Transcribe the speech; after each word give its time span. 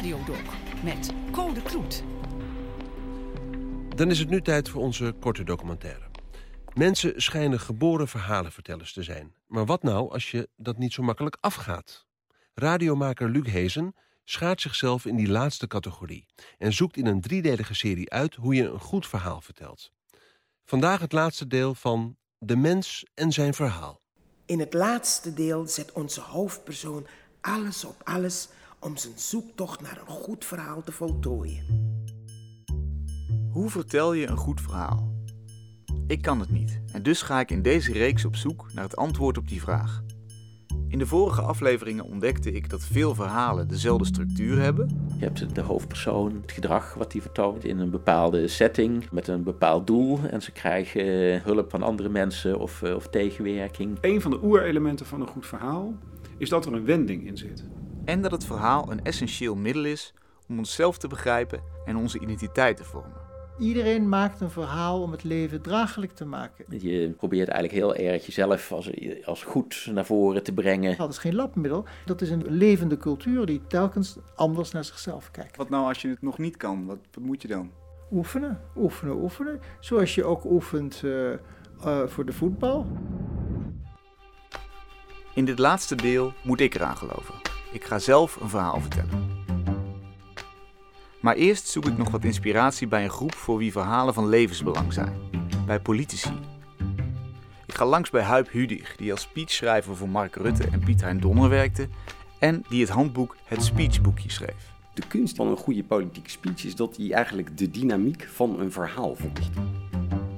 Radiodoc 0.00 0.42
met 0.84 1.12
Code 1.30 1.62
Kloet. 1.62 2.02
Dan 3.96 4.10
is 4.10 4.18
het 4.18 4.28
nu 4.28 4.42
tijd 4.42 4.68
voor 4.68 4.82
onze 4.82 5.14
korte 5.20 5.44
documentaire. 5.44 6.04
Mensen 6.74 7.22
schijnen 7.22 7.60
geboren 7.60 8.08
verhalenvertellers 8.08 8.92
te 8.92 9.02
zijn. 9.02 9.34
Maar 9.46 9.66
wat 9.66 9.82
nou 9.82 10.10
als 10.12 10.30
je 10.30 10.48
dat 10.56 10.78
niet 10.78 10.92
zo 10.92 11.02
makkelijk 11.02 11.36
afgaat? 11.40 12.06
Radiomaker 12.54 13.30
Luc 13.30 13.46
Hezen 13.46 13.94
schaart 14.24 14.60
zichzelf 14.60 15.06
in 15.06 15.16
die 15.16 15.28
laatste 15.28 15.66
categorie... 15.66 16.26
en 16.58 16.72
zoekt 16.72 16.96
in 16.96 17.06
een 17.06 17.20
driedelige 17.20 17.74
serie 17.74 18.10
uit 18.10 18.34
hoe 18.34 18.54
je 18.54 18.68
een 18.68 18.80
goed 18.80 19.06
verhaal 19.06 19.40
vertelt. 19.40 19.92
Vandaag 20.64 21.00
het 21.00 21.12
laatste 21.12 21.46
deel 21.46 21.74
van 21.74 22.16
De 22.38 22.56
Mens 22.56 23.06
en 23.14 23.32
zijn 23.32 23.54
verhaal. 23.54 24.00
In 24.46 24.60
het 24.60 24.74
laatste 24.74 25.34
deel 25.34 25.66
zet 25.66 25.92
onze 25.92 26.20
hoofdpersoon 26.20 27.06
alles 27.40 27.84
op 27.84 28.00
alles 28.04 28.48
om 28.80 28.96
zijn 28.96 29.18
zoektocht 29.18 29.80
naar 29.80 30.00
een 30.00 30.14
goed 30.14 30.44
verhaal 30.44 30.82
te 30.82 30.92
voltooien. 30.92 31.64
Hoe 33.50 33.70
vertel 33.70 34.12
je 34.12 34.26
een 34.26 34.36
goed 34.36 34.60
verhaal? 34.60 35.14
Ik 36.06 36.22
kan 36.22 36.40
het 36.40 36.50
niet 36.50 36.80
en 36.92 37.02
dus 37.02 37.22
ga 37.22 37.40
ik 37.40 37.50
in 37.50 37.62
deze 37.62 37.92
reeks 37.92 38.24
op 38.24 38.36
zoek 38.36 38.72
naar 38.72 38.84
het 38.84 38.96
antwoord 38.96 39.38
op 39.38 39.48
die 39.48 39.60
vraag. 39.60 40.02
In 40.88 40.98
de 40.98 41.06
vorige 41.06 41.40
afleveringen 41.40 42.04
ontdekte 42.04 42.52
ik 42.52 42.70
dat 42.70 42.84
veel 42.84 43.14
verhalen 43.14 43.68
dezelfde 43.68 44.04
structuur 44.04 44.60
hebben. 44.60 45.06
Je 45.18 45.24
hebt 45.24 45.54
de 45.54 45.60
hoofdpersoon, 45.60 46.38
het 46.40 46.52
gedrag 46.52 46.94
wat 46.94 47.12
hij 47.12 47.20
vertoont 47.22 47.64
in 47.64 47.78
een 47.78 47.90
bepaalde 47.90 48.48
setting 48.48 49.10
met 49.10 49.28
een 49.28 49.42
bepaald 49.42 49.86
doel. 49.86 50.18
En 50.30 50.42
ze 50.42 50.52
krijgen 50.52 51.34
eh, 51.34 51.42
hulp 51.42 51.70
van 51.70 51.82
andere 51.82 52.08
mensen 52.08 52.58
of, 52.58 52.82
eh, 52.82 52.94
of 52.94 53.08
tegenwerking. 53.08 53.98
Een 54.00 54.20
van 54.20 54.30
de 54.30 54.42
oerelementen 54.42 55.06
van 55.06 55.20
een 55.20 55.26
goed 55.26 55.46
verhaal 55.46 55.94
is 56.38 56.48
dat 56.48 56.66
er 56.66 56.72
een 56.72 56.84
wending 56.84 57.26
in 57.26 57.36
zit. 57.36 57.64
En 58.10 58.22
dat 58.22 58.30
het 58.30 58.44
verhaal 58.44 58.90
een 58.90 59.04
essentieel 59.04 59.54
middel 59.54 59.84
is 59.84 60.14
om 60.48 60.58
onszelf 60.58 60.98
te 60.98 61.08
begrijpen 61.08 61.60
en 61.84 61.96
onze 61.96 62.18
identiteit 62.18 62.76
te 62.76 62.84
vormen. 62.84 63.28
Iedereen 63.58 64.08
maakt 64.08 64.40
een 64.40 64.50
verhaal 64.50 65.02
om 65.02 65.10
het 65.10 65.24
leven 65.24 65.62
draaglijk 65.62 66.12
te 66.12 66.24
maken. 66.24 66.64
Je 66.80 67.14
probeert 67.16 67.48
eigenlijk 67.48 67.82
heel 67.82 68.10
erg 68.10 68.26
jezelf 68.26 68.72
als, 68.72 68.90
als 69.24 69.42
goed 69.42 69.88
naar 69.92 70.04
voren 70.04 70.42
te 70.42 70.52
brengen. 70.52 70.96
Dat 70.96 71.10
is 71.10 71.18
geen 71.18 71.34
labmiddel, 71.34 71.84
dat 72.04 72.20
is 72.20 72.30
een 72.30 72.44
levende 72.48 72.96
cultuur 72.96 73.46
die 73.46 73.60
telkens 73.66 74.16
anders 74.34 74.70
naar 74.70 74.84
zichzelf 74.84 75.30
kijkt. 75.30 75.56
Wat 75.56 75.68
nou 75.68 75.86
als 75.86 76.02
je 76.02 76.08
het 76.08 76.22
nog 76.22 76.38
niet 76.38 76.56
kan? 76.56 76.86
Wat, 76.86 76.98
wat 77.12 77.24
moet 77.24 77.42
je 77.42 77.48
dan? 77.48 77.70
Oefenen, 78.12 78.60
oefenen, 78.76 79.16
oefenen. 79.16 79.60
Zoals 79.80 80.14
je 80.14 80.24
ook 80.24 80.44
oefent 80.44 81.02
uh, 81.04 81.30
uh, 81.86 82.06
voor 82.06 82.24
de 82.24 82.32
voetbal. 82.32 82.86
In 85.34 85.44
dit 85.44 85.58
laatste 85.58 85.94
deel 85.94 86.32
moet 86.42 86.60
ik 86.60 86.74
eraan 86.74 86.96
geloven. 86.96 87.49
Ik 87.72 87.84
ga 87.84 87.98
zelf 87.98 88.36
een 88.40 88.48
verhaal 88.48 88.80
vertellen. 88.80 89.44
Maar 91.20 91.34
eerst 91.34 91.68
zoek 91.68 91.86
ik 91.86 91.96
nog 91.96 92.10
wat 92.10 92.24
inspiratie 92.24 92.86
bij 92.86 93.04
een 93.04 93.10
groep 93.10 93.34
voor 93.34 93.58
wie 93.58 93.72
verhalen 93.72 94.14
van 94.14 94.28
levensbelang 94.28 94.92
zijn. 94.92 95.12
Bij 95.66 95.80
politici. 95.80 96.32
Ik 97.66 97.74
ga 97.74 97.86
langs 97.86 98.10
bij 98.10 98.22
Huip 98.22 98.50
Hudig, 98.50 98.96
die 98.96 99.12
als 99.12 99.20
speechschrijver 99.20 99.96
voor 99.96 100.08
Mark 100.08 100.36
Rutte 100.36 100.64
en 100.72 100.80
Piet 100.80 101.00
Hein 101.00 101.20
Donner 101.20 101.48
werkte 101.48 101.88
en 102.38 102.64
die 102.68 102.80
het 102.80 102.90
handboek 102.90 103.36
Het 103.44 103.64
Speechboekje 103.64 104.30
schreef. 104.30 104.72
De 104.94 105.06
kunst 105.06 105.36
van 105.36 105.46
een 105.46 105.56
goede 105.56 105.84
politieke 105.84 106.30
speech 106.30 106.64
is 106.64 106.76
dat 106.76 106.96
hij 106.96 107.12
eigenlijk 107.12 107.58
de 107.58 107.70
dynamiek 107.70 108.28
van 108.32 108.60
een 108.60 108.72
verhaal 108.72 109.14
volgt. 109.14 109.50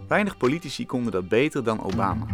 Weinig 0.08 0.36
politici 0.36 0.86
konden 0.86 1.12
dat 1.12 1.28
beter 1.28 1.64
dan 1.64 1.82
Obama. 1.82 2.26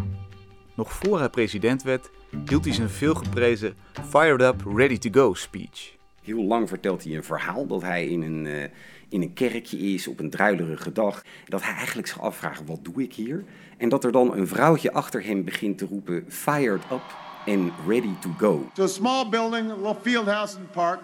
Nog 0.78 0.92
voor 0.92 1.18
hij 1.18 1.28
president 1.28 1.82
werd, 1.82 2.10
hield 2.46 2.64
hij 2.64 2.74
zijn 2.74 2.88
veelgeprezen 2.88 3.76
Fired 4.08 4.40
Up, 4.40 4.62
Ready 4.74 4.98
to 4.98 5.10
Go 5.12 5.34
speech. 5.34 5.96
Heel 6.22 6.42
lang 6.42 6.68
vertelt 6.68 7.04
hij 7.04 7.16
een 7.16 7.24
verhaal 7.24 7.66
dat 7.66 7.82
hij 7.82 8.06
in 8.06 8.22
een, 8.22 8.44
uh, 8.44 8.62
in 9.08 9.22
een 9.22 9.32
kerkje 9.32 9.78
is 9.78 10.08
op 10.08 10.20
een 10.20 10.30
druilerige 10.30 10.92
dag. 10.92 11.22
Dat 11.44 11.62
hij 11.62 11.74
eigenlijk 11.74 12.08
zich 12.08 12.20
afvraagt, 12.20 12.62
wat 12.66 12.78
doe 12.82 13.02
ik 13.02 13.14
hier? 13.14 13.44
En 13.76 13.88
dat 13.88 14.04
er 14.04 14.12
dan 14.12 14.36
een 14.36 14.48
vrouwtje 14.48 14.92
achter 14.92 15.24
hem 15.24 15.44
begint 15.44 15.78
te 15.78 15.86
roepen, 15.86 16.24
fired 16.28 16.82
up 16.92 17.16
and 17.46 17.72
ready 17.86 18.14
to 18.20 18.30
go. 18.36 18.70
To 18.74 18.82
a 18.82 18.86
small 18.86 19.28
building, 19.28 19.70
a 19.70 19.74
little 19.74 19.96
field 20.02 20.26
house 20.26 20.56
in 20.56 20.62
the 20.62 20.72
park. 20.72 21.00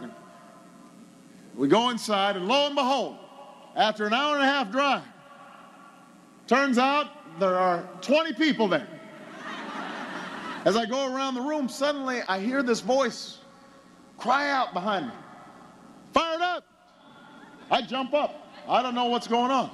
We 1.51 1.69
go 1.69 1.91
inside 1.91 2.39
and 2.39 2.47
lo 2.47 2.65
and 2.67 2.75
behold, 2.75 3.17
after 3.75 4.07
an 4.07 4.13
hour 4.13 4.35
and 4.35 4.43
a 4.43 4.53
half 4.53 4.71
drive, 4.71 5.03
turns 6.45 6.79
out 6.79 7.07
there 7.39 7.59
are 7.59 7.89
20 8.01 8.33
people 8.35 8.69
there. 8.69 8.94
As 10.65 10.77
I 10.77 10.87
go 10.87 11.15
around 11.15 11.35
the 11.35 11.43
room, 11.43 11.69
suddenly 11.69 12.23
I 12.29 12.39
hear 12.39 12.63
this 12.63 12.81
voice 12.81 13.39
cry 14.17 14.51
out 14.51 14.73
behind 14.73 15.07
me. 15.09 15.13
Fired 16.13 16.41
up! 16.41 16.65
I 17.71 17.83
jump 17.83 18.15
up. 18.15 18.35
I 18.69 18.83
don't 18.83 18.95
know 18.95 19.07
what's 19.07 19.27
going 19.27 19.51
on. 19.51 19.71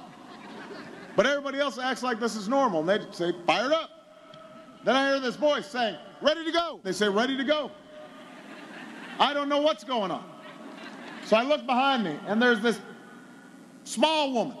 But 1.15 1.25
everybody 1.25 1.59
else 1.59 1.77
acts 1.77 2.03
like 2.03 2.19
this 2.19 2.35
is 2.35 2.47
normal. 2.47 2.79
And 2.81 2.89
they 2.89 3.11
say, 3.11 3.33
fired 3.45 3.71
up. 3.71 3.89
Then 4.83 4.95
I 4.95 5.09
hear 5.09 5.19
this 5.19 5.35
voice 5.35 5.67
saying, 5.67 5.97
ready 6.21 6.43
to 6.43 6.51
go. 6.51 6.79
They 6.83 6.91
say, 6.91 7.07
ready 7.07 7.37
to 7.37 7.43
go. 7.43 7.71
I 9.19 9.33
don't 9.33 9.49
know 9.49 9.61
what's 9.61 9.83
going 9.83 10.11
on. 10.11 10.25
So 11.25 11.37
I 11.37 11.43
look 11.43 11.65
behind 11.65 12.03
me, 12.03 12.17
and 12.27 12.41
there's 12.41 12.59
this 12.61 12.79
small 13.83 14.33
woman, 14.33 14.57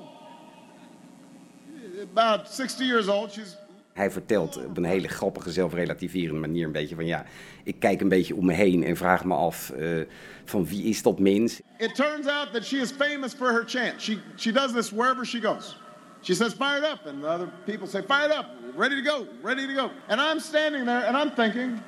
about 2.01 2.47
60 2.47 2.85
years 2.85 3.09
old. 3.09 3.31
She's 3.31 3.57
Hij 3.93 4.11
vertelt 4.11 4.65
op 4.65 4.77
een 4.77 4.83
hele 4.83 5.07
grappige, 5.07 5.51
zelfrelativerende 5.51 6.39
manier 6.39 6.65
een 6.65 6.71
beetje 6.71 6.95
van 6.95 7.05
ja, 7.05 7.25
ik 7.63 7.79
kijk 7.79 8.01
een 8.01 8.09
beetje 8.09 8.35
om 8.35 8.45
me 8.45 8.53
heen 8.53 8.83
en 8.83 8.97
vraag 8.97 9.25
me 9.25 9.33
af 9.33 9.71
uh, 9.77 10.01
van 10.45 10.65
wie 10.65 10.83
is 10.83 11.01
dat 11.01 11.19
mens. 11.19 11.61
It 11.77 11.95
turns 11.95 12.27
out 12.27 12.53
that 12.53 12.65
she 12.65 12.77
is 12.77 12.91
famous 12.91 13.33
for 13.33 13.47
her 13.47 13.63
chant. 13.65 14.01
She, 14.01 14.19
she 14.35 14.51
does 14.51 14.73
this 14.73 14.91
wherever 14.91 15.25
she 15.25 15.39
goes. 15.39 15.77
She 16.21 16.33
says 16.33 16.53
fired 16.53 16.83
up 16.83 17.05
and 17.05 17.25
other 17.25 17.49
people 17.65 17.87
say 17.87 18.01
fired 18.01 18.31
up, 18.31 18.45
ready 18.75 18.95
to 18.95 19.09
go, 19.09 19.27
ready 19.41 19.67
to 19.67 19.73
go. 19.73 19.89
And 20.07 20.21
I'm 20.21 20.39
standing 20.39 20.85
there 20.85 21.05
and 21.07 21.17
I'm 21.17 21.31
thinking, 21.31 21.81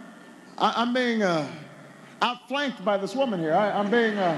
I, 0.58 0.82
am 0.82 0.94
being 0.94 1.22
uh, 1.22 1.48
outflanked 2.22 2.84
by 2.84 2.98
this 2.98 3.16
woman 3.16 3.40
here. 3.40 3.54
I, 3.54 3.72
I'm 3.80 3.90
being, 3.90 4.18
uh, 4.18 4.36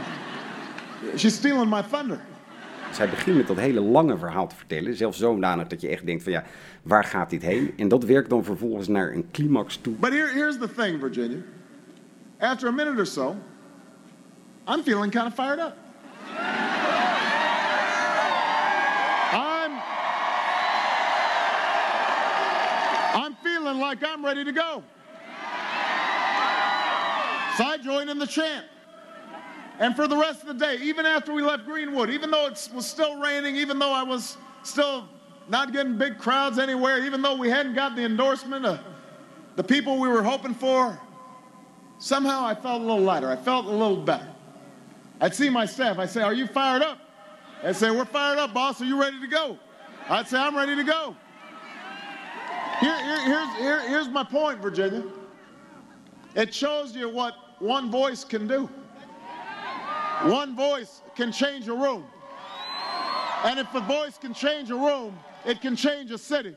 she's 1.15 1.35
stealing 1.35 1.69
my 1.69 1.81
thunder. 1.81 2.21
Zij 2.95 3.09
begint 3.09 3.37
met 3.37 3.47
dat 3.47 3.57
hele 3.57 3.81
lange 3.81 4.17
verhaal 4.17 4.47
te 4.47 4.55
vertellen. 4.55 4.95
Zelfs 4.95 5.17
zodanig 5.17 5.67
dat 5.67 5.81
je 5.81 5.87
echt 5.87 6.05
denkt 6.05 6.23
van 6.23 6.31
ja, 6.31 6.43
waar 6.83 7.03
gaat 7.03 7.29
dit 7.29 7.41
heen? 7.41 7.73
En 7.77 7.87
dat 7.87 8.03
werkt 8.03 8.29
dan 8.29 8.43
vervolgens 8.43 8.87
naar 8.87 9.11
een 9.11 9.27
climax 9.31 9.77
toe. 9.77 9.93
But 9.93 10.11
here, 10.11 10.31
here's 10.33 10.57
the 10.57 10.73
thing, 10.75 10.99
Virginia. 10.99 11.37
After 12.39 12.67
a 12.67 12.71
minute 12.71 12.99
or 12.99 13.05
so, 13.05 13.35
I'm 14.67 14.83
feeling 14.83 15.11
kind 15.11 15.27
of 15.27 15.33
fired 15.33 15.59
up. 15.59 15.77
I'm, 19.33 19.71
I'm 23.23 23.35
feeling 23.43 23.79
like 23.89 24.03
I'm 24.03 24.25
ready 24.25 24.43
to 24.43 24.53
go. 24.53 24.83
So 27.57 27.63
I 27.63 27.77
join 27.83 28.09
in 28.09 28.19
the 28.19 28.27
chant. 28.27 28.65
And 29.79 29.95
for 29.95 30.07
the 30.07 30.15
rest 30.15 30.41
of 30.41 30.47
the 30.47 30.53
day, 30.53 30.77
even 30.81 31.05
after 31.05 31.33
we 31.33 31.41
left 31.41 31.65
Greenwood, 31.65 32.09
even 32.09 32.31
though 32.31 32.47
it 32.47 32.69
was 32.73 32.85
still 32.85 33.19
raining, 33.19 33.55
even 33.55 33.77
though 33.77 33.91
I 33.91 34.03
was 34.03 34.37
still 34.63 35.07
not 35.49 35.73
getting 35.73 35.97
big 35.97 36.17
crowds 36.17 36.59
anywhere, 36.59 37.03
even 37.05 37.21
though 37.21 37.35
we 37.35 37.49
hadn't 37.49 37.75
got 37.75 37.95
the 37.95 38.03
endorsement 38.03 38.65
of 38.65 38.79
the 39.55 39.63
people 39.63 39.99
we 39.99 40.07
were 40.07 40.23
hoping 40.23 40.53
for, 40.53 40.99
somehow 41.99 42.45
I 42.45 42.55
felt 42.55 42.81
a 42.81 42.85
little 42.85 43.03
lighter. 43.03 43.29
I 43.29 43.35
felt 43.35 43.65
a 43.65 43.69
little 43.69 43.97
better. 43.97 44.27
I'd 45.19 45.35
see 45.35 45.49
my 45.49 45.65
staff. 45.65 45.97
I'd 45.99 46.09
say, 46.09 46.21
Are 46.21 46.33
you 46.33 46.47
fired 46.47 46.81
up? 46.81 46.99
They'd 47.61 47.75
say, 47.75 47.91
We're 47.91 48.05
fired 48.05 48.39
up, 48.39 48.53
boss. 48.53 48.81
Are 48.81 48.85
you 48.85 48.99
ready 48.99 49.19
to 49.19 49.27
go? 49.27 49.57
I'd 50.09 50.27
say, 50.27 50.37
I'm 50.37 50.55
ready 50.55 50.75
to 50.75 50.83
go. 50.83 51.15
Here, 52.79 52.97
here, 53.03 53.21
here's, 53.25 53.55
here, 53.55 53.89
here's 53.89 54.09
my 54.09 54.23
point, 54.23 54.59
Virginia. 54.59 55.03
It 56.35 56.53
shows 56.53 56.95
you 56.95 57.09
what 57.09 57.33
one 57.59 57.89
voice 57.89 58.23
can 58.23 58.47
do. 58.47 58.69
One 60.23 60.55
voice 60.55 61.01
can 61.15 61.31
change 61.31 61.67
a 61.67 61.73
room. 61.73 62.05
And 63.43 63.59
if 63.59 63.73
a 63.75 63.81
voice 63.81 64.17
can 64.17 64.33
change 64.33 64.71
a 64.71 64.75
room, 64.75 65.17
it 65.45 65.61
can 65.61 65.75
change 65.75 66.09
a 66.11 66.17
city. 66.17 66.55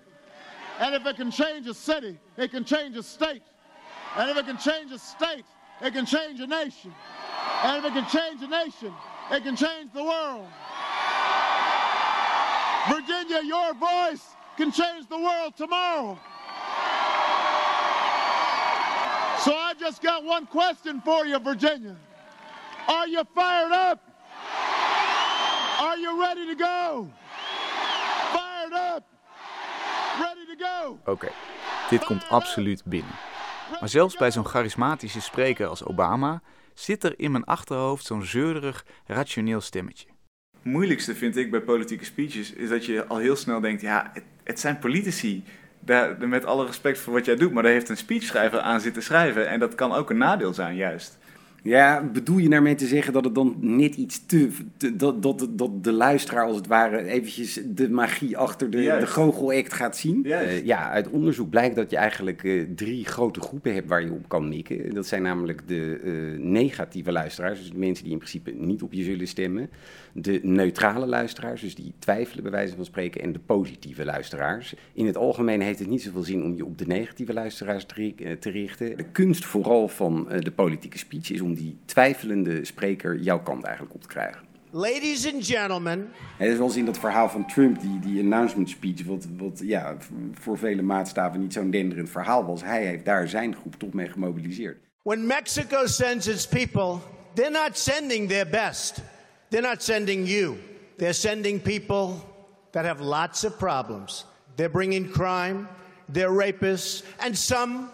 And 0.78 0.94
if 0.94 1.04
it 1.04 1.16
can 1.16 1.30
change 1.30 1.66
a 1.66 1.74
city, 1.74 2.18
it 2.36 2.50
can 2.50 2.64
change 2.64 2.96
a 2.96 3.02
state. 3.02 3.42
And 4.16 4.30
if 4.30 4.36
it 4.36 4.46
can 4.46 4.56
change 4.56 4.92
a 4.92 4.98
state, 4.98 5.44
it 5.82 5.92
can 5.92 6.06
change 6.06 6.40
a 6.40 6.46
nation. 6.46 6.94
And 7.62 7.84
if 7.84 7.90
it 7.90 7.92
can 7.94 8.06
change 8.08 8.42
a 8.42 8.48
nation, 8.48 8.94
it 9.30 9.42
can 9.42 9.56
change 9.56 9.92
the 9.92 10.04
world. 10.04 10.46
Virginia, 12.88 13.42
your 13.44 13.74
voice 13.74 14.34
can 14.56 14.72
change 14.72 15.08
the 15.08 15.18
world 15.18 15.54
tomorrow. 15.56 16.18
So 19.44 19.54
I 19.54 19.74
just 19.78 20.00
got 20.00 20.24
one 20.24 20.46
question 20.46 21.00
for 21.02 21.26
you, 21.26 21.38
Virginia. 21.38 21.96
Are 22.88 23.06
you 23.10 23.24
fired 23.34 23.72
up? 23.72 23.98
Are 25.78 25.98
you 25.98 26.20
ready 26.20 26.54
to 26.54 26.64
go? 26.64 27.10
Fired 28.32 28.72
up. 28.72 29.04
Ready 30.20 30.46
to 30.46 30.64
go. 30.64 30.90
Oké, 31.00 31.10
okay. 31.10 31.30
dit 31.90 32.04
komt 32.04 32.28
absoluut 32.28 32.82
binnen. 32.84 33.12
Maar 33.80 33.88
zelfs 33.88 34.16
bij 34.16 34.30
zo'n 34.30 34.44
charismatische 34.46 35.20
spreker 35.20 35.66
als 35.66 35.84
Obama 35.84 36.42
zit 36.74 37.04
er 37.04 37.14
in 37.16 37.30
mijn 37.30 37.44
achterhoofd 37.44 38.06
zo'n 38.06 38.22
zeurderig, 38.22 38.84
rationeel 39.06 39.60
stemmetje. 39.60 40.06
Het 40.52 40.72
moeilijkste 40.72 41.14
vind 41.14 41.36
ik 41.36 41.50
bij 41.50 41.60
politieke 41.60 42.04
speeches 42.04 42.52
is 42.52 42.68
dat 42.68 42.84
je 42.84 43.06
al 43.06 43.16
heel 43.16 43.36
snel 43.36 43.60
denkt: 43.60 43.80
ja, 43.80 44.10
het, 44.12 44.24
het 44.44 44.60
zijn 44.60 44.78
politici. 44.78 45.44
Daar, 45.80 46.28
met 46.28 46.44
alle 46.44 46.66
respect 46.66 46.98
voor 46.98 47.12
wat 47.12 47.24
jij 47.24 47.36
doet, 47.36 47.52
maar 47.52 47.62
daar 47.62 47.72
heeft 47.72 47.88
een 47.88 47.96
speechschrijver 47.96 48.60
aan 48.60 48.80
zitten 48.80 49.02
schrijven. 49.02 49.48
En 49.48 49.58
dat 49.58 49.74
kan 49.74 49.92
ook 49.92 50.10
een 50.10 50.18
nadeel 50.18 50.54
zijn, 50.54 50.76
juist. 50.76 51.18
Ja, 51.68 52.10
bedoel 52.12 52.38
je 52.38 52.48
daarmee 52.48 52.74
te 52.74 52.86
zeggen 52.86 53.12
dat 53.12 53.24
het 53.24 53.34
dan 53.34 53.56
net 53.60 53.94
iets 53.94 54.26
te... 54.26 54.48
te- 54.76 54.96
dat, 54.96 55.22
dat, 55.22 55.48
dat 55.50 55.84
de 55.84 55.92
luisteraar 55.92 56.44
als 56.44 56.56
het 56.56 56.66
ware 56.66 57.04
eventjes 57.04 57.60
de 57.66 57.90
magie 57.90 58.36
achter 58.36 58.70
de, 58.70 58.96
de 59.00 59.06
goochelact 59.06 59.72
gaat 59.72 59.96
zien? 59.96 60.24
Eh, 60.24 60.64
ja, 60.64 60.90
uit 60.90 61.08
onderzoek 61.08 61.50
blijkt 61.50 61.76
dat 61.76 61.90
je 61.90 61.96
eigenlijk 61.96 62.44
eh, 62.44 62.64
drie 62.74 63.04
grote 63.04 63.40
groepen 63.40 63.74
hebt 63.74 63.88
waar 63.88 64.04
je 64.04 64.12
op 64.12 64.28
kan 64.28 64.48
mikken. 64.48 64.94
Dat 64.94 65.06
zijn 65.06 65.22
namelijk 65.22 65.68
de 65.68 66.00
eh, 66.04 66.12
negatieve 66.44 67.12
luisteraars, 67.12 67.58
dus 67.58 67.70
de 67.70 67.78
mensen 67.78 68.04
die 68.04 68.12
in 68.12 68.18
principe 68.18 68.50
niet 68.50 68.82
op 68.82 68.92
je 68.92 69.02
zullen 69.02 69.28
stemmen. 69.28 69.70
De 70.12 70.40
neutrale 70.42 71.06
luisteraars, 71.06 71.60
dus 71.60 71.74
die 71.74 71.92
twijfelen 71.98 72.42
bij 72.42 72.52
wijze 72.52 72.76
van 72.76 72.84
spreken. 72.84 73.20
En 73.20 73.32
de 73.32 73.40
positieve 73.46 74.04
luisteraars. 74.04 74.74
In 74.92 75.06
het 75.06 75.16
algemeen 75.16 75.60
heeft 75.60 75.78
het 75.78 75.88
niet 75.88 76.02
zoveel 76.02 76.22
zin 76.22 76.44
om 76.44 76.56
je 76.56 76.64
op 76.64 76.78
de 76.78 76.86
negatieve 76.86 77.32
luisteraars 77.32 77.84
te, 77.84 78.36
te 78.40 78.50
richten. 78.50 78.96
De 78.96 79.10
kunst 79.12 79.44
vooral 79.44 79.88
van 79.88 80.28
de 80.38 80.50
politieke 80.50 80.98
speech 80.98 81.30
is 81.30 81.40
om 81.40 81.54
die 81.58 81.78
twijfelende 81.84 82.64
spreker 82.64 83.18
jouw 83.18 83.42
kant 83.42 83.64
eigenlijk 83.64 83.94
op 83.94 84.02
te 84.02 84.08
krijgen. 84.08 84.46
Ladies 84.70 85.32
and 85.32 85.46
gentlemen, 85.46 86.08
Het 86.36 86.48
is 86.52 86.58
eens 86.58 86.76
in 86.76 86.84
dat 86.84 86.98
verhaal 86.98 87.28
van 87.28 87.46
Trump, 87.46 87.80
die, 87.80 87.98
die 87.98 88.20
announcement 88.22 88.68
speech, 88.68 89.04
wat, 89.04 89.26
wat 89.36 89.60
ja, 89.64 89.96
voor 90.32 90.58
vele 90.58 90.82
maatstaven 90.82 91.40
niet 91.40 91.52
zo'n 91.52 91.70
denderend 91.70 92.10
verhaal 92.10 92.46
was. 92.46 92.62
Hij 92.62 92.84
heeft 92.86 93.04
daar 93.04 93.28
zijn 93.28 93.54
groep 93.54 93.74
toch 93.74 93.92
mee 93.92 94.08
gemobiliseerd. 94.08 94.86
when 95.08 95.26
Mexico 95.26 95.86
sends 95.86 96.26
its 96.28 96.44
people, 96.44 97.00
they're 97.34 97.50
not 97.50 97.78
sending 97.78 98.28
their 98.28 98.44
best. 98.44 99.00
They're 99.48 99.62
not 99.62 99.80
sending 99.82 100.26
you. 100.26 100.58
They're 100.98 101.14
sending 101.14 101.60
people 101.60 102.20
that 102.72 102.84
have 102.84 103.00
lots 103.00 103.44
of 103.44 103.58
problems. 103.58 104.24
They're 104.56 104.68
bringing 104.68 105.08
crime, 105.08 105.66
they're 106.10 106.30
rapists, 106.30 107.04
and 107.20 107.34
some, 107.38 107.90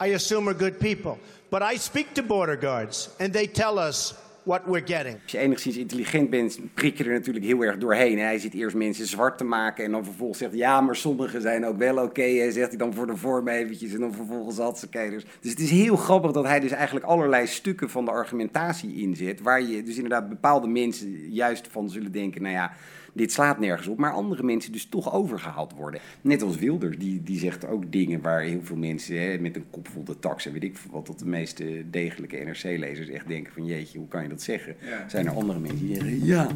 I 0.00 0.06
assume, 0.14 0.48
are 0.48 0.54
good 0.54 0.80
people. 0.80 1.18
But 1.54 1.62
I 1.62 1.78
speak 1.78 2.06
to 2.14 2.22
border 2.22 2.56
guards, 2.56 3.10
and 3.18 3.32
they 3.32 3.46
tell 3.46 3.78
us 3.78 4.14
what 4.42 4.62
we're 4.66 4.86
getting. 4.86 5.18
Als 5.22 5.32
je 5.32 5.38
enigszins 5.38 5.76
intelligent 5.76 6.30
bent, 6.30 6.58
prik 6.74 6.98
je 6.98 7.04
er 7.04 7.12
natuurlijk 7.12 7.44
heel 7.44 7.60
erg 7.60 7.78
doorheen. 7.78 8.18
Hij 8.18 8.38
zit 8.38 8.54
eerst 8.54 8.76
mensen 8.76 9.06
zwart 9.06 9.38
te 9.38 9.44
maken 9.44 9.84
en 9.84 9.90
dan 9.90 10.04
vervolgens 10.04 10.38
zegt 10.38 10.54
ja, 10.54 10.80
maar 10.80 10.96
sommigen 10.96 11.42
zijn 11.42 11.66
ook 11.66 11.76
wel 11.78 11.98
oké. 11.98 12.22
Hij 12.22 12.50
zegt 12.50 12.68
hij 12.68 12.76
dan 12.76 12.94
voor 12.94 13.06
de 13.06 13.16
vorm 13.16 13.48
eventjes 13.48 13.92
en 13.92 14.00
dan 14.00 14.14
vervolgens 14.14 14.80
ze 14.80 14.88
Dus, 14.90 15.24
dus 15.40 15.50
het 15.50 15.60
is 15.60 15.70
heel 15.70 15.96
grappig 15.96 16.32
dat 16.32 16.44
hij 16.44 16.60
dus 16.60 16.70
eigenlijk 16.70 17.06
allerlei 17.06 17.46
stukken 17.46 17.90
van 17.90 18.04
de 18.04 18.10
argumentatie 18.10 18.94
inzet... 18.94 19.40
waar 19.40 19.62
je 19.62 19.82
dus 19.82 19.94
inderdaad 19.96 20.28
bepaalde 20.28 20.68
mensen 20.68 21.30
juist 21.30 21.68
van 21.70 21.90
zullen 21.90 22.12
denken... 22.12 22.42
nou 22.42 22.54
ja, 22.54 22.72
dit 23.14 23.32
slaat 23.32 23.58
nergens 23.58 23.86
op, 23.86 23.98
maar 23.98 24.12
andere 24.12 24.42
mensen 24.42 24.72
dus 24.72 24.86
toch 24.86 25.12
overgehaald 25.12 25.72
worden. 25.72 26.00
Net 26.20 26.42
als 26.42 26.56
Wilders, 26.56 26.98
die, 26.98 27.22
die 27.22 27.38
zegt 27.38 27.66
ook 27.66 27.92
dingen 27.92 28.20
waar 28.20 28.40
heel 28.40 28.60
veel 28.62 28.76
mensen 28.76 29.20
hè, 29.20 29.38
met 29.38 29.56
een 29.56 29.64
kop 29.70 29.88
vol 29.88 30.04
de 30.04 30.18
tax 30.18 30.46
en 30.46 30.52
weet 30.52 30.62
ik 30.62 30.76
wat, 30.90 31.06
dat 31.06 31.18
de 31.18 31.26
meeste 31.26 31.84
degelijke 31.90 32.36
NRC-lezers 32.36 33.08
echt 33.08 33.28
denken 33.28 33.52
van 33.52 33.64
jeetje, 33.64 33.98
hoe 33.98 34.08
kan 34.08 34.22
je 34.22 34.28
dat 34.28 34.42
zeggen? 34.42 34.76
Ja. 34.80 35.08
Zijn 35.08 35.26
er 35.26 35.32
andere 35.32 35.58
mensen 35.58 35.86
die 35.86 35.94
zeggen 35.94 36.24
ja. 36.24 36.48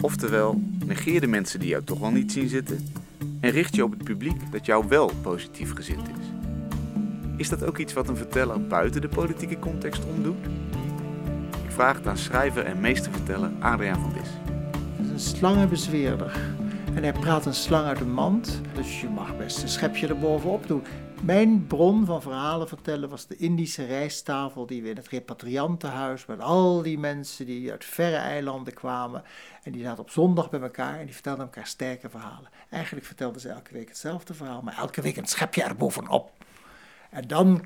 Oftewel, 0.00 0.60
negeer 0.86 1.20
de 1.20 1.26
mensen 1.26 1.60
die 1.60 1.68
jou 1.68 1.84
toch 1.84 1.98
wel 1.98 2.10
niet 2.10 2.32
zien 2.32 2.48
zitten 2.48 2.78
en 3.40 3.50
richt 3.50 3.74
je 3.74 3.84
op 3.84 3.90
het 3.90 4.04
publiek 4.04 4.52
dat 4.52 4.66
jou 4.66 4.84
wel 4.88 5.10
positief 5.22 5.72
gezind 5.72 6.08
is. 6.08 6.26
Is 7.36 7.48
dat 7.48 7.64
ook 7.64 7.78
iets 7.78 7.92
wat 7.92 8.08
een 8.08 8.16
verteller 8.16 8.66
buiten 8.66 9.00
de 9.00 9.08
politieke 9.08 9.58
context 9.58 10.04
omdoet? 10.16 10.46
Ik 11.64 11.70
vraag 11.70 11.96
het 11.96 12.06
aan 12.06 12.18
schrijver 12.18 12.64
en 12.64 12.80
meesterverteller 12.80 13.50
Adriaan 13.60 14.00
van 14.00 14.12
Dis. 14.12 14.43
Een 15.14 15.20
slangenbezweerder. 15.20 16.40
En 16.94 17.02
hij 17.02 17.12
praat 17.12 17.46
een 17.46 17.54
slang 17.54 17.86
uit 17.86 18.00
een 18.00 18.12
mand, 18.12 18.60
dus 18.72 19.00
je 19.00 19.08
mag 19.08 19.36
best 19.36 19.62
een 19.62 19.68
schepje 19.68 20.06
erbovenop 20.06 20.66
doen. 20.66 20.84
Mijn 21.22 21.66
bron 21.66 22.04
van 22.04 22.22
verhalen 22.22 22.68
vertellen 22.68 23.08
was 23.08 23.26
de 23.26 23.36
Indische 23.36 23.84
rijsttafel 23.84 24.66
die 24.66 24.82
we 24.82 24.88
in 24.88 24.96
het 24.96 25.08
repatriantenhuis 25.08 26.26
met 26.26 26.40
al 26.40 26.82
die 26.82 26.98
mensen 26.98 27.46
die 27.46 27.70
uit 27.70 27.84
verre 27.84 28.16
eilanden 28.16 28.74
kwamen. 28.74 29.22
En 29.62 29.72
die 29.72 29.82
zaten 29.82 30.02
op 30.02 30.10
zondag 30.10 30.50
bij 30.50 30.60
elkaar 30.60 30.98
en 30.98 31.04
die 31.04 31.14
vertelden 31.14 31.44
elkaar 31.44 31.66
sterke 31.66 32.10
verhalen. 32.10 32.50
Eigenlijk 32.70 33.06
vertelden 33.06 33.40
ze 33.40 33.48
elke 33.48 33.72
week 33.72 33.88
hetzelfde 33.88 34.34
verhaal, 34.34 34.62
maar 34.62 34.78
elke 34.78 35.00
week 35.00 35.16
een 35.16 35.26
schepje 35.26 35.62
erbovenop. 35.62 36.32
En 37.10 37.28
dan 37.28 37.64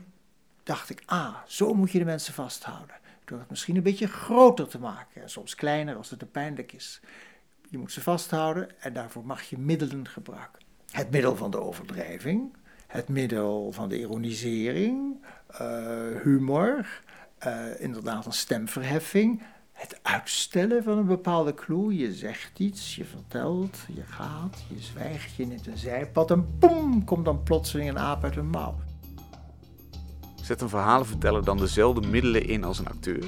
dacht 0.62 0.90
ik, 0.90 1.02
ah, 1.06 1.34
zo 1.46 1.74
moet 1.74 1.90
je 1.90 1.98
de 1.98 2.04
mensen 2.04 2.34
vasthouden. 2.34 2.96
Door 3.24 3.38
het 3.38 3.50
misschien 3.50 3.76
een 3.76 3.82
beetje 3.82 4.08
groter 4.08 4.68
te 4.68 4.78
maken 4.78 5.22
en 5.22 5.30
soms 5.30 5.54
kleiner 5.54 5.96
als 5.96 6.10
het 6.10 6.18
te 6.18 6.26
pijnlijk 6.26 6.72
is. 6.72 7.00
Je 7.70 7.78
moet 7.78 7.92
ze 7.92 8.02
vasthouden 8.02 8.68
en 8.80 8.92
daarvoor 8.92 9.26
mag 9.26 9.42
je 9.42 9.58
middelen 9.58 10.08
gebruiken. 10.08 10.62
Het 10.90 11.10
middel 11.10 11.36
van 11.36 11.50
de 11.50 11.60
overdrijving, 11.60 12.56
het 12.86 13.08
middel 13.08 13.72
van 13.72 13.88
de 13.88 13.98
ironisering, 13.98 15.24
eh, 15.46 15.66
humor, 16.22 17.02
eh, 17.38 17.80
inderdaad 17.80 18.26
een 18.26 18.32
stemverheffing, 18.32 19.42
het 19.72 19.98
uitstellen 20.02 20.82
van 20.82 20.98
een 20.98 21.06
bepaalde 21.06 21.54
clue. 21.54 21.96
Je 21.96 22.12
zegt 22.12 22.58
iets, 22.58 22.96
je 22.96 23.04
vertelt, 23.04 23.78
je 23.94 24.02
gaat, 24.02 24.64
je 24.68 24.80
zwijgt, 24.80 25.34
je 25.34 25.46
neemt 25.46 25.66
een 25.66 25.78
zijpad 25.78 26.30
en 26.30 26.58
poem, 26.58 27.04
komt 27.04 27.24
dan 27.24 27.42
plotseling 27.42 27.88
een 27.88 27.98
aap 27.98 28.24
uit 28.24 28.36
een 28.36 28.50
mouw. 28.50 28.74
Zet 30.42 30.60
een 30.60 30.68
verhalenverteller 30.68 31.44
dan 31.44 31.56
dezelfde 31.56 32.08
middelen 32.08 32.46
in 32.46 32.64
als 32.64 32.78
een 32.78 32.88
acteur? 32.88 33.24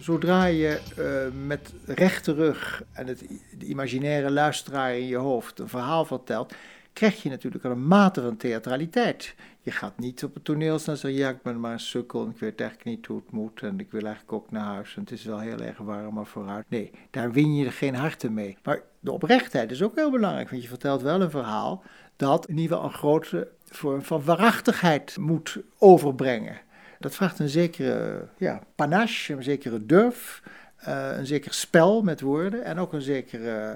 Zodra 0.00 0.44
je 0.44 0.80
eh, 0.96 1.46
met 1.46 1.72
rechte 1.86 2.34
rug 2.34 2.82
en 2.92 3.06
het, 3.06 3.24
de 3.58 3.66
imaginaire 3.66 4.30
luisteraar 4.30 4.96
in 4.96 5.06
je 5.06 5.16
hoofd 5.16 5.58
een 5.58 5.68
verhaal 5.68 6.04
vertelt, 6.04 6.54
krijg 6.92 7.22
je 7.22 7.28
natuurlijk 7.28 7.64
een 7.64 7.86
mate 7.86 8.22
van 8.22 8.36
theatraliteit. 8.36 9.34
Je 9.60 9.70
gaat 9.70 9.98
niet 9.98 10.24
op 10.24 10.34
het 10.34 10.44
toneel 10.44 10.78
staan 10.78 10.94
en 10.94 11.00
zeggen, 11.00 11.20
ja, 11.20 11.28
ik 11.28 11.42
ben 11.42 11.60
maar 11.60 11.72
een 11.72 11.80
sukkel 11.80 12.24
en 12.24 12.30
ik 12.30 12.38
weet 12.38 12.60
eigenlijk 12.60 12.90
niet 12.90 13.06
hoe 13.06 13.16
het 13.16 13.30
moet 13.30 13.62
en 13.62 13.80
ik 13.80 13.90
wil 13.90 14.02
eigenlijk 14.02 14.32
ook 14.32 14.50
naar 14.50 14.64
huis 14.64 14.94
en 14.96 15.00
het 15.00 15.10
is 15.10 15.24
wel 15.24 15.38
heel 15.38 15.60
erg 15.60 15.78
warm, 15.78 16.14
maar 16.14 16.26
vooruit. 16.26 16.64
Nee, 16.68 16.90
daar 17.10 17.32
win 17.32 17.54
je 17.54 17.66
er 17.66 17.72
geen 17.72 17.94
harten 17.94 18.34
mee. 18.34 18.56
Maar 18.62 18.82
de 19.00 19.12
oprechtheid 19.12 19.70
is 19.70 19.82
ook 19.82 19.94
heel 19.94 20.10
belangrijk, 20.10 20.50
want 20.50 20.62
je 20.62 20.68
vertelt 20.68 21.02
wel 21.02 21.20
een 21.20 21.30
verhaal 21.30 21.82
dat 22.16 22.46
in 22.46 22.58
ieder 22.58 22.76
geval 22.76 22.90
een 22.90 22.98
grote 22.98 23.48
vorm 23.64 24.02
van 24.02 24.24
waarachtigheid 24.24 25.16
moet 25.18 25.58
overbrengen. 25.78 26.60
Dat 26.98 27.14
vraagt 27.14 27.38
een 27.38 27.48
zekere 27.48 28.28
ja, 28.38 28.60
panache, 28.74 29.32
een 29.32 29.42
zekere 29.42 29.86
durf, 29.86 30.42
eh, 30.76 31.16
een 31.16 31.26
zeker 31.26 31.54
spel 31.54 32.02
met 32.02 32.20
woorden 32.20 32.64
en 32.64 32.78
ook 32.78 32.92
een 32.92 33.02
zekere 33.02 33.74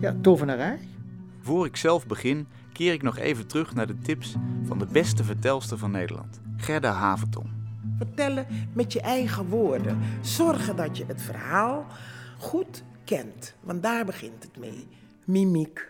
ja, 0.00 0.14
tovenarij. 0.20 0.78
Voor 1.40 1.66
ik 1.66 1.76
zelf 1.76 2.06
begin, 2.06 2.46
keer 2.72 2.92
ik 2.92 3.02
nog 3.02 3.18
even 3.18 3.46
terug 3.46 3.74
naar 3.74 3.86
de 3.86 3.98
tips 3.98 4.34
van 4.64 4.78
de 4.78 4.86
beste 4.86 5.24
vertelster 5.24 5.78
van 5.78 5.90
Nederland, 5.90 6.40
Gerda 6.56 6.92
Havertong. 6.92 7.50
Vertellen 7.98 8.46
met 8.72 8.92
je 8.92 9.00
eigen 9.00 9.46
woorden. 9.48 9.98
Zorgen 10.20 10.76
dat 10.76 10.96
je 10.96 11.04
het 11.06 11.22
verhaal 11.22 11.86
goed 12.38 12.82
kent. 13.04 13.54
Want 13.60 13.82
daar 13.82 14.04
begint 14.04 14.42
het 14.42 14.58
mee. 14.58 14.88
Mimiek. 15.24 15.88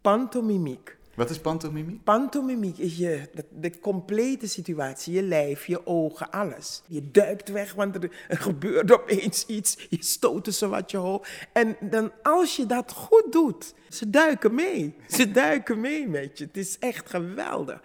Pantomimiek. 0.00 0.95
Wat 1.16 1.30
is 1.30 1.38
pantomimiek? 1.38 2.04
Pantomimiek 2.04 2.78
is 2.78 2.96
je, 2.96 3.28
de, 3.50 3.78
complete 3.80 4.48
situatie, 4.48 5.14
je 5.14 5.22
lijf, 5.22 5.66
je 5.66 5.86
ogen, 5.86 6.30
alles. 6.30 6.82
Je 6.86 7.10
duikt 7.10 7.48
weg, 7.48 7.74
want 7.74 8.02
er, 8.02 8.10
gebeurt 8.28 8.92
opeens 8.92 9.46
iets. 9.46 9.86
Je 9.90 10.04
stoot 10.04 10.54
zo 10.54 10.68
wat 10.68 10.90
je 10.90 10.96
hoofd. 10.96 11.30
En 11.52 11.76
dan 11.80 12.12
als 12.22 12.56
je 12.56 12.66
dat 12.66 12.92
goed 12.92 13.32
doet, 13.32 13.74
ze 13.88 14.10
duiken 14.10 14.54
mee. 14.54 14.94
Ze 15.08 15.30
duiken 15.42 15.80
mee 15.80 16.08
met 16.08 16.38
je. 16.38 16.44
Het 16.44 16.56
is 16.56 16.78
echt 16.78 17.10
geweldig. 17.10 17.82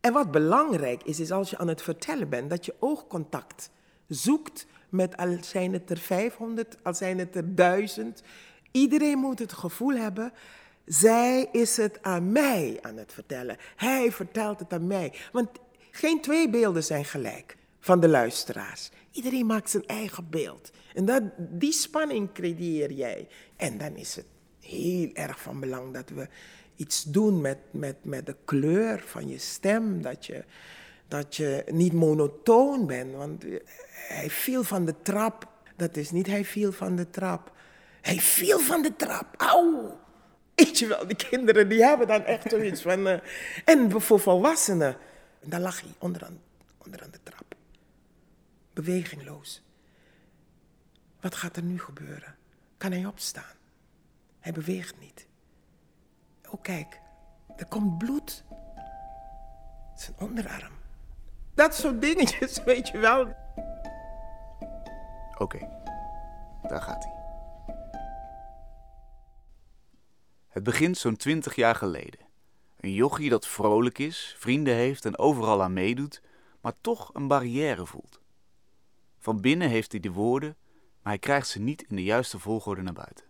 En 0.00 0.12
wat 0.12 0.30
belangrijk 0.30 1.02
is, 1.02 1.20
is 1.20 1.30
als 1.30 1.50
je 1.50 1.58
aan 1.58 1.68
het 1.68 1.82
vertellen 1.82 2.28
bent, 2.28 2.50
dat 2.50 2.64
je 2.64 2.74
oogcontact 2.78 3.70
zoekt 4.08 4.66
met, 4.88 5.16
al 5.16 5.36
zijn 5.40 5.72
het 5.72 5.90
er 5.90 5.98
500, 5.98 6.76
al 6.82 6.94
zijn 6.94 7.18
het 7.18 7.36
er 7.36 7.54
1000. 7.54 8.22
Iedereen 8.70 9.18
moet 9.18 9.38
het 9.38 9.52
gevoel 9.52 9.94
hebben, 9.94 10.32
zij 10.84 11.48
is 11.52 11.76
het 11.76 12.02
aan 12.02 12.32
mij 12.32 12.78
aan 12.80 12.96
het 12.96 13.12
vertellen. 13.12 13.56
Hij 13.76 14.12
vertelt 14.12 14.58
het 14.58 14.72
aan 14.72 14.86
mij. 14.86 15.12
Want 15.32 15.48
geen 15.90 16.20
twee 16.20 16.50
beelden 16.50 16.84
zijn 16.84 17.04
gelijk 17.04 17.56
van 17.80 18.00
de 18.00 18.08
luisteraars. 18.08 18.90
Iedereen 19.10 19.46
maakt 19.46 19.70
zijn 19.70 19.86
eigen 19.86 20.30
beeld. 20.30 20.70
En 20.94 21.04
dat, 21.04 21.22
die 21.36 21.72
spanning 21.72 22.32
creëer 22.32 22.92
jij. 22.92 23.28
En 23.56 23.78
dan 23.78 23.96
is 23.96 24.16
het 24.16 24.26
heel 24.60 25.10
erg 25.12 25.40
van 25.40 25.60
belang 25.60 25.94
dat 25.94 26.08
we 26.08 26.28
iets 26.76 27.02
doen 27.02 27.40
met, 27.40 27.58
met, 27.70 27.96
met 28.02 28.26
de 28.26 28.36
kleur 28.44 29.02
van 29.06 29.28
je 29.28 29.38
stem. 29.38 30.02
Dat 30.02 30.26
je, 30.26 30.44
dat 31.08 31.36
je 31.36 31.64
niet 31.70 31.92
monotoon 31.92 32.86
bent. 32.86 33.14
Want 33.14 33.44
hij 33.92 34.30
viel 34.30 34.64
van 34.64 34.84
de 34.84 34.94
trap. 35.02 35.48
Dat 35.76 35.96
is 35.96 36.10
niet 36.10 36.26
hij 36.26 36.44
viel 36.44 36.72
van 36.72 36.96
de 36.96 37.10
trap. 37.10 37.52
Hij 38.00 38.20
viel 38.20 38.58
van 38.58 38.82
de 38.82 38.96
trap. 38.96 39.34
Auw! 39.36 40.02
Weet 40.54 40.78
je 40.78 40.86
wel, 40.86 41.06
die 41.06 41.16
kinderen 41.16 41.68
die 41.68 41.84
hebben 41.84 42.06
dan 42.06 42.24
echt 42.24 42.50
zoiets 42.50 42.82
van... 42.82 43.06
eh, 43.06 43.18
en 43.64 44.00
voor 44.00 44.20
volwassenen, 44.20 44.96
dan 45.40 45.60
lag 45.60 45.80
hij 45.80 45.90
onderaan, 45.98 46.40
onderaan 46.78 47.10
de 47.10 47.20
trap. 47.22 47.54
bewegingloos. 48.72 49.62
Wat 51.20 51.34
gaat 51.34 51.56
er 51.56 51.62
nu 51.62 51.80
gebeuren? 51.80 52.36
Kan 52.76 52.92
hij 52.92 53.06
opstaan? 53.06 53.54
Hij 54.40 54.52
beweegt 54.52 54.98
niet. 55.00 55.26
Oh, 56.50 56.62
kijk, 56.62 57.00
er 57.56 57.66
komt 57.66 57.98
bloed. 57.98 58.44
Zijn 59.96 60.14
onderarm. 60.18 60.72
Dat 61.54 61.74
soort 61.74 62.00
dingetjes, 62.00 62.62
weet 62.64 62.88
je 62.88 62.98
wel. 62.98 63.34
Oké, 65.38 65.58
daar 66.68 66.82
gaat 66.82 67.04
hij. 67.04 67.23
Het 70.54 70.62
begint 70.62 70.98
zo'n 70.98 71.16
twintig 71.16 71.54
jaar 71.54 71.74
geleden. 71.74 72.20
Een 72.76 72.92
jochie 72.92 73.30
dat 73.30 73.46
vrolijk 73.46 73.98
is, 73.98 74.34
vrienden 74.38 74.74
heeft 74.74 75.04
en 75.04 75.18
overal 75.18 75.62
aan 75.62 75.72
meedoet, 75.72 76.22
maar 76.60 76.72
toch 76.80 77.10
een 77.14 77.26
barrière 77.26 77.86
voelt. 77.86 78.20
Van 79.18 79.40
binnen 79.40 79.68
heeft 79.68 79.90
hij 79.90 80.00
de 80.00 80.10
woorden, 80.10 80.56
maar 81.02 81.12
hij 81.12 81.18
krijgt 81.18 81.48
ze 81.48 81.60
niet 81.60 81.82
in 81.88 81.96
de 81.96 82.02
juiste 82.02 82.38
volgorde 82.38 82.82
naar 82.82 82.92
buiten. 82.92 83.24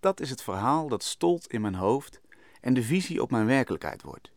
Dat 0.00 0.20
is 0.20 0.30
het 0.30 0.42
verhaal 0.42 0.88
dat 0.88 1.02
stolt 1.02 1.46
in 1.46 1.60
mijn 1.60 1.74
hoofd 1.74 2.20
en 2.60 2.74
de 2.74 2.82
visie 2.82 3.22
op 3.22 3.30
mijn 3.30 3.46
werkelijkheid 3.46 4.02
wordt. 4.02 4.32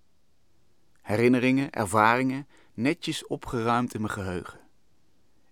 Herinneringen, 1.01 1.71
ervaringen, 1.71 2.47
netjes 2.73 3.27
opgeruimd 3.27 3.93
in 3.93 4.01
mijn 4.01 4.13
geheugen. 4.13 4.59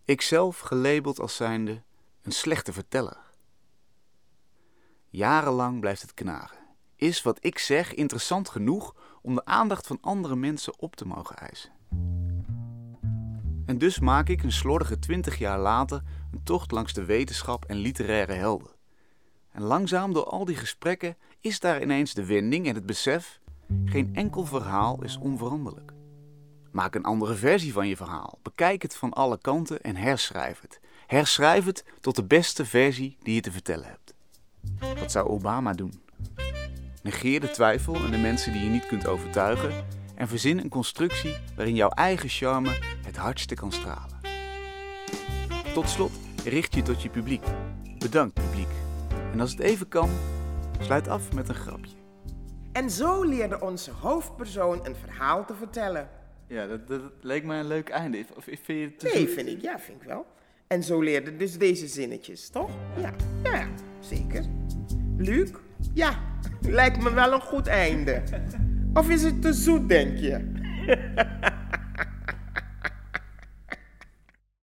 Ikzelf 0.05 0.59
gelabeld 0.59 1.19
als 1.19 1.35
zijnde 1.35 1.81
een 2.21 2.31
slechte 2.31 2.73
verteller. 2.73 3.30
Jarenlang 5.11 5.79
blijft 5.79 6.01
het 6.01 6.13
knagen. 6.13 6.57
Is 6.95 7.21
wat 7.21 7.37
ik 7.41 7.59
zeg 7.59 7.93
interessant 7.93 8.49
genoeg 8.49 8.95
om 9.21 9.35
de 9.35 9.45
aandacht 9.45 9.87
van 9.87 9.97
andere 10.01 10.35
mensen 10.35 10.79
op 10.79 10.95
te 10.95 11.07
mogen 11.07 11.35
eisen? 11.35 11.71
En 13.65 13.77
dus 13.77 13.99
maak 13.99 14.29
ik 14.29 14.43
een 14.43 14.51
slordige 14.51 14.99
twintig 14.99 15.37
jaar 15.37 15.59
later 15.59 16.01
een 16.31 16.43
tocht 16.43 16.71
langs 16.71 16.93
de 16.93 17.05
wetenschap 17.05 17.65
en 17.65 17.75
literaire 17.75 18.33
helden. 18.33 18.71
En 19.51 19.61
langzaam 19.61 20.13
door 20.13 20.23
al 20.23 20.45
die 20.45 20.55
gesprekken 20.55 21.17
is 21.41 21.59
daar 21.59 21.81
ineens 21.81 22.13
de 22.13 22.25
wending 22.25 22.67
en 22.67 22.75
het 22.75 22.85
besef: 22.85 23.39
geen 23.85 24.15
enkel 24.15 24.45
verhaal 24.45 25.03
is 25.03 25.17
onveranderlijk. 25.17 25.93
Maak 26.71 26.95
een 26.95 27.03
andere 27.03 27.35
versie 27.35 27.73
van 27.73 27.87
je 27.87 27.95
verhaal. 27.95 28.39
Bekijk 28.41 28.81
het 28.81 28.95
van 28.95 29.13
alle 29.13 29.37
kanten 29.37 29.81
en 29.81 29.95
herschrijf 29.95 30.61
het. 30.61 30.79
Herschrijf 31.07 31.65
het 31.65 31.85
tot 32.01 32.15
de 32.15 32.25
beste 32.25 32.65
versie 32.65 33.17
die 33.21 33.35
je 33.35 33.41
te 33.41 33.51
vertellen 33.51 33.87
hebt. 33.87 34.10
Wat 34.99 35.11
zou 35.11 35.27
Obama 35.27 35.73
doen? 35.73 35.93
Negeer 37.03 37.39
de 37.39 37.51
twijfel 37.51 37.95
en 37.95 38.11
de 38.11 38.17
mensen 38.17 38.53
die 38.53 38.63
je 38.63 38.69
niet 38.69 38.87
kunt 38.87 39.07
overtuigen 39.07 39.85
en 40.15 40.27
verzin 40.27 40.57
een 40.57 40.69
constructie 40.69 41.35
waarin 41.55 41.75
jouw 41.75 41.89
eigen 41.89 42.29
charme 42.29 42.69
het 43.05 43.17
hardste 43.17 43.55
kan 43.55 43.71
stralen. 43.71 44.19
Tot 45.73 45.89
slot 45.89 46.11
richt 46.43 46.75
je 46.75 46.81
tot 46.81 47.01
je 47.01 47.09
publiek. 47.09 47.43
Bedankt 47.97 48.33
publiek. 48.33 48.67
En 49.31 49.39
als 49.39 49.51
het 49.51 49.59
even 49.59 49.87
kan, 49.87 50.09
sluit 50.79 51.07
af 51.07 51.33
met 51.33 51.49
een 51.49 51.55
grapje. 51.55 51.95
En 52.71 52.89
zo 52.89 53.23
leerde 53.23 53.61
onze 53.61 53.91
hoofdpersoon 53.91 54.85
een 54.85 54.95
verhaal 54.95 55.45
te 55.45 55.53
vertellen. 55.55 56.09
Ja, 56.47 56.67
dat, 56.67 56.87
dat 56.87 57.01
leek 57.21 57.43
mij 57.43 57.59
een 57.59 57.67
leuk 57.67 57.89
einde. 57.89 58.25
Of 58.35 58.43
vind 58.43 58.65
je 58.65 58.73
het 58.73 58.99
te 58.99 59.11
Nee, 59.13 59.27
vind 59.27 59.47
ik, 59.47 59.61
ja, 59.61 59.79
vind 59.79 60.01
ik 60.01 60.07
wel. 60.07 60.25
En 60.67 60.83
zo 60.83 61.01
leerde 61.01 61.35
dus 61.35 61.57
deze 61.57 61.87
zinnetjes, 61.87 62.49
toch? 62.49 62.69
Ja, 62.97 63.13
ja, 63.43 63.67
zeker. 64.15 64.43
Luc? 65.17 65.49
Ja, 65.93 66.13
lijkt 66.61 67.03
me 67.03 67.13
wel 67.13 67.33
een 67.33 67.41
goed 67.41 67.67
einde. 67.67 68.21
Of 68.93 69.09
is 69.09 69.23
het 69.23 69.41
te 69.41 69.53
zoet, 69.53 69.89
denk 69.89 70.17
je? 70.17 70.51